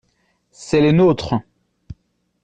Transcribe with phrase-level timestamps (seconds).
[0.49, 1.35] C’est les nôtres.